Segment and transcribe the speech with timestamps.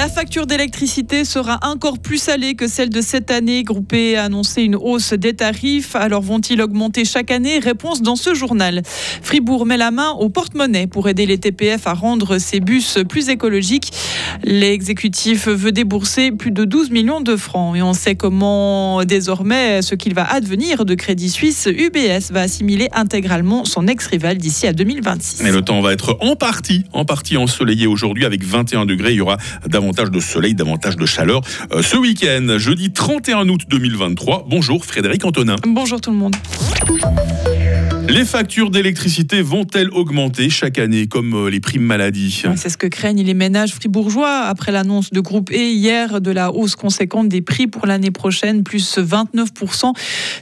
[0.00, 3.64] La facture d'électricité sera encore plus salée que celle de cette année.
[3.64, 5.94] Groupé a annoncé une hausse des tarifs.
[5.94, 7.58] Alors vont-ils augmenter chaque année?
[7.58, 8.80] Réponse dans ce journal.
[9.20, 13.28] Fribourg met la main au porte-monnaie pour aider les TPF à rendre ses bus plus
[13.28, 13.92] écologiques.
[14.42, 19.94] L'exécutif veut débourser plus de 12 millions de francs et on sait comment désormais ce
[19.94, 21.68] qu'il va advenir de Crédit Suisse.
[21.70, 25.42] UBS va assimiler intégralement son ex-rival d'ici à 2026.
[25.42, 29.10] Et le temps va être en partie, en partie ensoleillé aujourd'hui avec 21 degrés.
[29.10, 29.36] Il y aura
[29.68, 31.42] davantage de soleil, davantage de chaleur.
[31.72, 34.46] Euh, ce week-end, jeudi 31 août 2023.
[34.48, 35.56] Bonjour Frédéric Antonin.
[35.66, 36.36] Bonjour tout le monde.
[38.10, 42.42] Les factures d'électricité vont-elles augmenter chaque année comme euh, les primes maladie?
[42.56, 46.50] C'est ce que craignent les ménages fribourgeois après l'annonce de groupe E hier de la
[46.50, 49.92] hausse conséquente des prix pour l'année prochaine, plus 29%.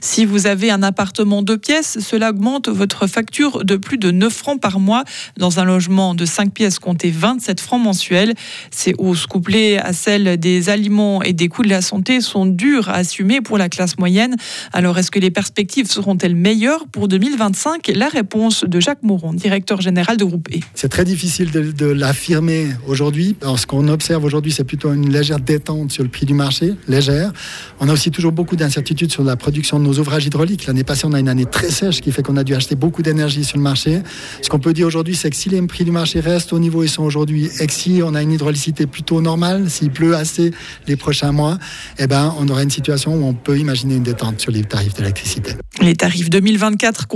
[0.00, 4.32] Si vous avez un appartement de pièces, cela augmente votre facture de plus de 9
[4.32, 5.04] francs par mois.
[5.36, 8.32] Dans un logement de 5 pièces, comptez 27 francs mensuels.
[8.70, 12.88] Ces hausses couplées à celles des aliments et des coûts de la santé sont dures
[12.88, 14.36] à assumer pour la classe moyenne.
[14.72, 17.57] Alors est-ce que les perspectives seront-elles meilleures pour 2025
[17.94, 20.60] la réponse de Jacques Mouron, directeur général de Groupe E.
[20.74, 23.36] C'est très difficile de, l'affirmer aujourd'hui.
[23.56, 27.32] ce qu'on observe aujourd'hui, c'est plutôt une légère détente sur le prix du marché, légère.
[27.80, 30.66] On a aussi toujours beaucoup d'incertitudes sur la production de nos ouvrages hydrauliques.
[30.66, 33.02] L'année passée, on a une année très sèche qui fait qu'on a dû acheter beaucoup
[33.02, 34.00] d'énergie sur le marché.
[34.42, 36.80] Ce qu'on peut dire aujourd'hui, c'est que si les prix du marché restent au niveau
[36.80, 40.14] où ils sont aujourd'hui et que si on a une hydraulicité plutôt normale, s'il pleut
[40.14, 40.52] assez
[40.86, 41.58] les prochains mois,
[41.98, 44.94] eh ben, on aura une situation où on peut imaginer une détente sur les tarifs
[44.94, 45.52] d'électricité.
[45.80, 47.06] Les tarifs 2024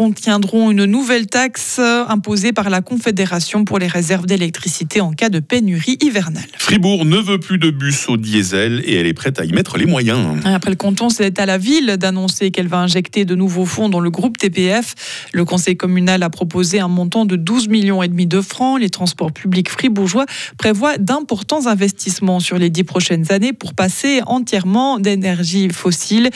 [0.71, 5.99] une nouvelle taxe imposée par la Confédération pour les réserves d'électricité en cas de pénurie
[6.01, 6.45] hivernale.
[6.57, 9.77] Fribourg ne veut plus de bus au diesel et elle est prête à y mettre
[9.77, 10.41] les moyens.
[10.45, 14.01] Après le canton, c'est à la ville d'annoncer qu'elle va injecter de nouveaux fonds dans
[14.01, 14.95] le groupe TPF.
[15.33, 18.81] Le conseil communal a proposé un montant de 12 millions et demi de francs.
[18.81, 24.99] Les transports publics fribourgeois prévoient d'importants investissements sur les dix prochaines années pour passer entièrement
[24.99, 26.31] d'énergie fossile.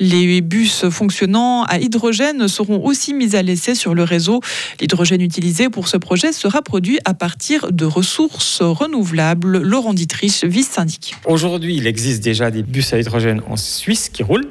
[0.00, 4.40] Les bus fonctionnant à hydrogène seront aussi mis à l'essai sur le réseau.
[4.80, 9.58] L'hydrogène utilisé pour ce projet sera produit à partir de ressources renouvelables.
[9.58, 11.16] Laurent Dietrich, vice-syndic.
[11.26, 14.48] Aujourd'hui, il existe déjà des bus à hydrogène en Suisse qui roulent.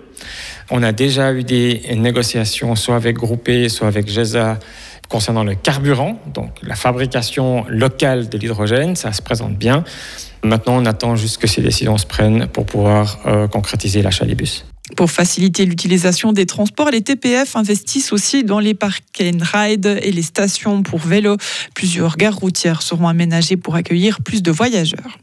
[0.70, 4.60] On a déjà eu des négociations soit avec Groupé, soit avec GESA
[5.10, 9.84] concernant le carburant, donc la fabrication locale de l'hydrogène, ça se présente bien.
[10.44, 14.36] Maintenant, on attend juste que ces décisions se prennent pour pouvoir euh, concrétiser l'achat des
[14.36, 14.66] bus.
[14.96, 20.12] Pour faciliter l'utilisation des transports, les TPF investissent aussi dans les parcs and ride et
[20.12, 21.38] les stations pour vélo.
[21.74, 25.18] Plusieurs gares routières seront aménagées pour accueillir plus de voyageurs.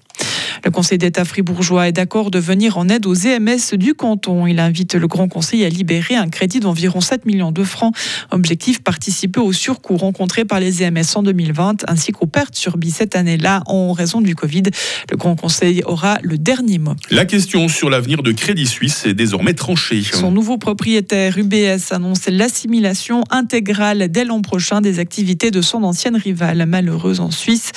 [0.76, 4.46] Le Conseil d'État fribourgeois est d'accord de venir en aide aux EMS du canton.
[4.46, 7.96] Il invite le Grand Conseil à libérer un crédit d'environ 7 millions de francs.
[8.30, 13.16] Objectif participer aux surcoûts rencontrés par les EMS en 2020 ainsi qu'aux pertes subies cette
[13.16, 14.64] année-là en raison du Covid.
[15.10, 16.92] Le Grand Conseil aura le dernier mot.
[17.10, 20.02] La question sur l'avenir de Crédit Suisse est désormais tranchée.
[20.02, 26.16] Son nouveau propriétaire UBS annonce l'assimilation intégrale dès l'an prochain des activités de son ancienne
[26.16, 27.72] rivale malheureuse en Suisse.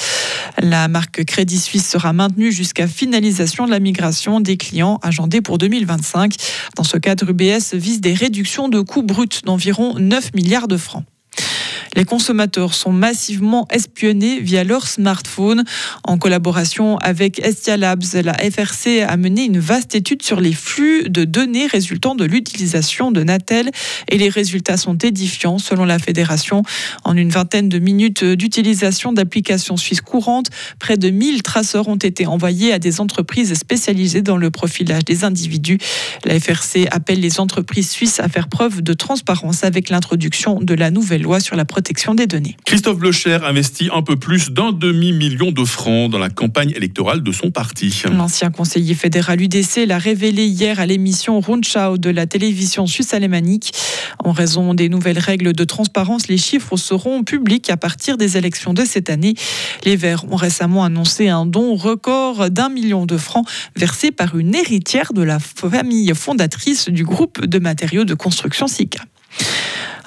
[0.62, 5.58] La marque Crédit Suisse sera maintenue jusqu'à finalisation de la migration des clients agendés pour
[5.58, 6.36] 2025.
[6.76, 11.06] Dans ce cadre, UBS vise des réductions de coûts bruts d'environ 9 milliards de francs.
[11.96, 15.64] Les consommateurs sont massivement espionnés via leur smartphone.
[16.04, 21.10] En collaboration avec Estia Labs, la FRC a mené une vaste étude sur les flux
[21.10, 23.72] de données résultant de l'utilisation de Natel
[24.08, 26.64] et les résultats sont édifiants selon la fédération.
[27.04, 32.28] En une vingtaine de minutes d'utilisation d'applications suisses courantes, près de 1000 traceurs ont été
[32.28, 35.80] envoyés à des entreprises spécialisées dans le profilage des individus.
[36.24, 40.92] La FRC appelle les entreprises suisses à faire preuve de transparence avec l'introduction de la
[40.92, 41.79] nouvelle loi sur la protection
[42.16, 42.56] des données.
[42.66, 47.32] Christophe Blecher investit un peu plus d'un demi-million de francs dans la campagne électorale de
[47.32, 48.04] son parti.
[48.12, 53.72] L'ancien conseiller fédéral UDC l'a révélé hier à l'émission Rundschau de la télévision suisse alémanique.
[54.24, 58.74] En raison des nouvelles règles de transparence, les chiffres seront publics à partir des élections
[58.74, 59.36] de cette année.
[59.86, 64.56] Les Verts ont récemment annoncé un don record d'un million de francs versé par une
[64.56, 69.04] héritière de la famille fondatrice du groupe de matériaux de construction SICA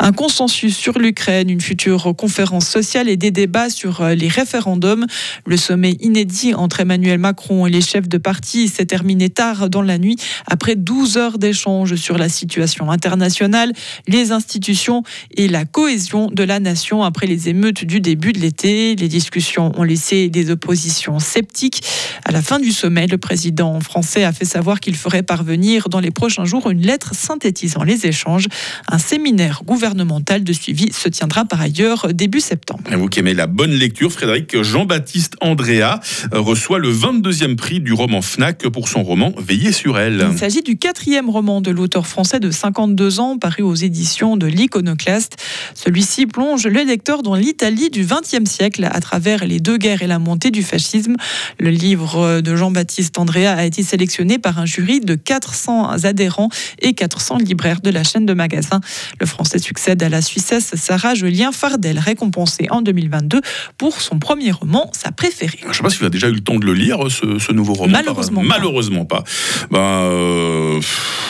[0.02, 5.06] un consensus sur l'Ukraine, une future conférence sociale et des débats sur euh, les référendums.
[5.46, 9.80] Le sommet inédit entre Emmanuel Macron et les chefs de parti s'est terminé tard dans
[9.80, 10.16] la nuit
[10.50, 13.72] après 12 heures d'échanges sur la situation internationale,
[14.08, 15.04] les institutions
[15.36, 18.96] et la cohésion de la nation après les émeutes du début de l'été.
[18.96, 21.84] Les discussions ont laissé des oppositions sceptiques.
[22.24, 26.00] À la fin du sommet, le président français a fait savoir qu'il ferait parvenir dans
[26.00, 28.48] les prochains jours une lettre synthétisant les échanges,
[28.88, 32.82] un séminaire gouvernemental gouvernemental de suivi se tiendra par ailleurs début septembre.
[32.90, 36.00] Et vous qui aimez la bonne lecture, Frédéric Jean-Baptiste Andrea
[36.32, 40.26] reçoit le 22e prix du roman FNAC pour son roman Veiller sur elle.
[40.32, 44.46] Il s'agit du quatrième roman de l'auteur français de 52 ans paru aux éditions de
[44.46, 45.36] l'Iconoclaste.
[45.74, 50.06] Celui-ci plonge le lecteur dans l'Italie du XXe siècle à travers les deux guerres et
[50.06, 51.16] la montée du fascisme.
[51.58, 56.48] Le livre de Jean-Baptiste Andrea a été sélectionné par un jury de 400 adhérents
[56.80, 58.80] et 400 libraires de la chaîne de magasins.
[59.20, 63.40] Le français succède à la Suissesse Sarah Julien Fardel, récompensée en 2022
[63.78, 65.58] pour son premier roman, sa préférée.
[65.60, 67.52] Je ne sais pas si vous avez déjà eu le temps de le lire, ce,
[67.52, 67.90] nouveau roman.
[67.90, 68.44] Malheureusement.
[68.44, 69.24] Malheureusement pas.
[69.72, 70.80] Ben, euh,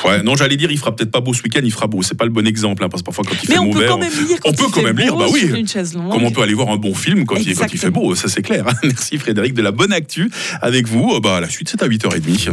[0.04, 2.02] ouais, non, j'allais dire, il fera peut-être pas beau ce week-end, il fera beau.
[2.02, 3.86] C'est pas le bon exemple, hein, parce que parfois quand il Mais fait on mauvais,
[3.86, 4.38] peut quand même lire.
[4.42, 5.50] Quand on peut quand même lire, bah oui.
[5.56, 6.12] Une chaise longue.
[6.12, 8.28] Comme on peut aller voir un bon film quand, il, quand il, fait beau, ça
[8.28, 8.66] c'est clair.
[8.82, 11.20] Merci Frédéric de la bonne actu avec vous.
[11.20, 12.50] Bah, la suite, c'est à 8h30.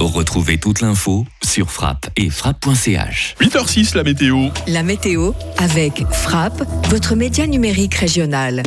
[0.00, 3.34] Retrouvez toute l'info sur frappe et frappe.ch.
[3.40, 4.48] 8h06, la météo.
[4.68, 5.17] La météo
[5.58, 8.62] avec Frappe, votre média numérique régional.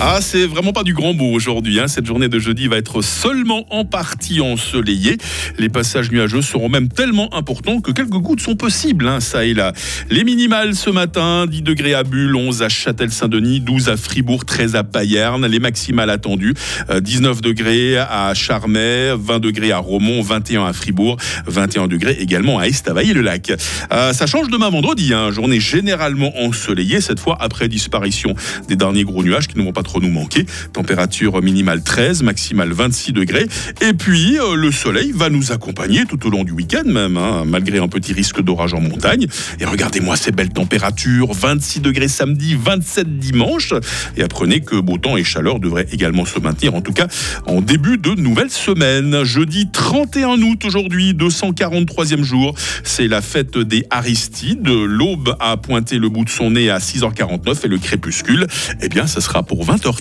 [0.00, 1.78] Ah, c'est vraiment pas du grand beau aujourd'hui.
[1.78, 1.86] Hein.
[1.86, 5.16] Cette journée de jeudi va être seulement en partie ensoleillée.
[5.58, 9.54] Les passages nuageux seront même tellement importants que quelques gouttes sont possibles, hein, ça et
[9.54, 9.72] là.
[10.10, 14.74] Les minimales ce matin, 10 degrés à Bulle, 11 à Châtel-Saint-Denis, 12 à Fribourg, 13
[14.74, 15.46] à Payerne.
[15.46, 16.54] Les maximales attendues,
[17.00, 22.58] 19 euh, degrés à Charmey, 20 degrés à Romont, 21 à Fribourg, 21 degrés également
[22.58, 23.52] à Estavayer-le-Lac.
[23.92, 25.30] Euh, ça change demain vendredi, hein.
[25.30, 28.34] journée généralement ensoleillée, cette fois après disparition
[28.68, 30.46] des derniers gros nuages qui ne vont pas nous manquer.
[30.72, 33.46] Température minimale 13, maximale 26 degrés.
[33.80, 37.44] Et puis, euh, le soleil va nous accompagner tout au long du week-end même, hein,
[37.46, 39.26] malgré un petit risque d'orage en montagne.
[39.60, 43.74] Et regardez-moi ces belles températures, 26 degrés samedi, 27 dimanche.
[44.16, 47.06] Et apprenez que beau temps et chaleur devraient également se maintenir, en tout cas
[47.46, 49.24] en début de nouvelle semaine.
[49.24, 54.66] Jeudi 31 août aujourd'hui, 243e jour, c'est la fête des Aristides.
[54.66, 58.46] L'aube a pointé le bout de son nez à 6h49 et le crépuscule,
[58.80, 59.73] eh bien, ce sera pour 20